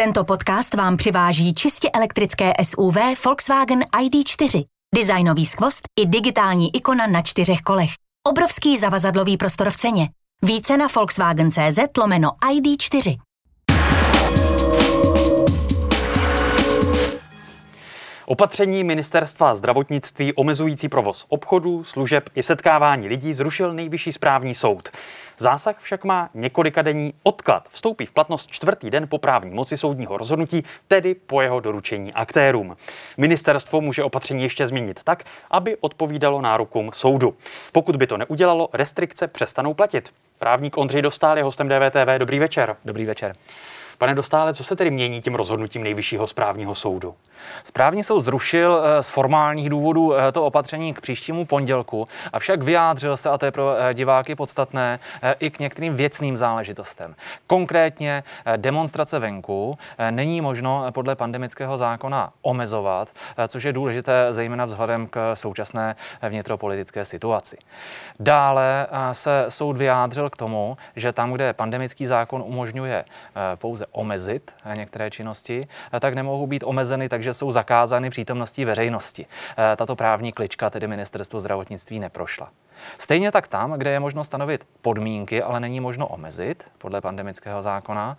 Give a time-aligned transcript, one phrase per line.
[0.00, 4.64] Tento podcast vám přiváží čistě elektrické SUV Volkswagen ID4.
[4.94, 7.90] Designový skvost i digitální ikona na čtyřech kolech.
[8.26, 10.08] Obrovský zavazadlový prostor v ceně.
[10.42, 13.27] Více na Volkswagen.cz lomeno ID4.
[18.30, 24.88] Opatření ministerstva zdravotnictví omezující provoz obchodů, služeb i setkávání lidí zrušil nejvyšší správní soud.
[25.38, 27.68] Zásah však má několika denní odklad.
[27.68, 32.76] Vstoupí v platnost čtvrtý den po právní moci soudního rozhodnutí, tedy po jeho doručení aktérům.
[33.16, 37.34] Ministerstvo může opatření ještě změnit tak, aby odpovídalo nárokům soudu.
[37.72, 40.10] Pokud by to neudělalo, restrikce přestanou platit.
[40.38, 42.18] Právník Ondřej Dostál je hostem DVTV.
[42.18, 42.76] Dobrý večer.
[42.84, 43.36] Dobrý večer.
[43.98, 47.14] Pane Dostále, co se tedy mění tím rozhodnutím nejvyššího správního soudu?
[47.64, 53.16] Správní soud zrušil eh, z formálních důvodů eh, to opatření k příštímu pondělku, avšak vyjádřil
[53.16, 54.98] se, a to je pro eh, diváky podstatné,
[55.38, 57.14] i k některým věcným záležitostem.
[57.46, 58.22] Konkrétně
[58.56, 59.78] demonstrace venku
[60.10, 63.08] není možno podle pandemického zákona omezovat,
[63.48, 65.96] což je důležité zejména vzhledem k současné
[66.28, 67.56] vnitropolitické situaci.
[68.20, 73.04] Dále se soud vyjádřil k tomu, že tam, kde pandemický zákon umožňuje
[73.54, 75.68] pouze omezit některé činnosti,
[76.00, 79.26] tak nemohou být omezeny, takže jsou zakázány přítomností veřejnosti.
[79.76, 82.50] Tato právní klička tedy ministerstvo zdravotnictví neprošla.
[82.98, 88.16] Stejně tak tam, kde je možno stanovit podmínky, ale není možno omezit podle pandemického zákona,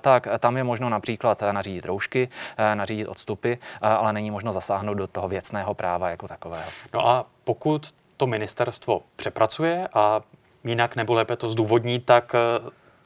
[0.00, 2.28] tak tam je možno například nařídit roušky,
[2.74, 6.70] nařídit odstupy, ale není možno zasáhnout do toho věcného práva jako takového.
[6.94, 10.20] No a pokud to ministerstvo přepracuje a
[10.64, 12.32] jinak nebo lépe to zdůvodní, tak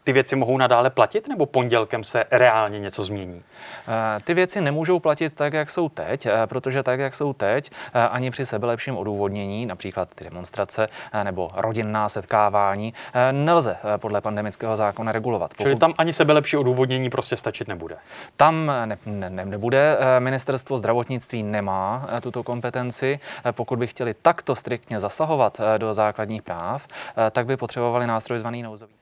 [0.04, 3.42] ty věci mohou nadále platit, nebo pondělkem se reálně něco změní?
[3.88, 7.70] Eh, ty věci nemůžou platit tak, jak jsou teď, eh, protože tak, jak jsou teď,
[7.94, 10.88] eh, ani při sebelepším odůvodnění, například ty demonstrace
[11.22, 12.94] nebo rodinná setkávání,
[13.32, 15.50] nelze podle pandemického zákona regulovat.
[15.50, 15.62] Pokud...
[15.62, 17.96] Čili tam ani sebelepší odůvodnění prostě stačit nebude?
[18.36, 19.98] Tam ne, ne, nebude.
[20.18, 23.20] Ministerstvo zdravotnictví nemá tuto kompetenci.
[23.52, 26.86] Pokud by chtěli takto striktně zasahovat do základních práv,
[27.30, 29.01] tak by potřebovali nástroj zvaný nouzový.